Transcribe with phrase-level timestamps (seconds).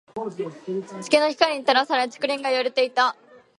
[1.05, 3.15] 月の光に照らされ、竹林が揺れていた。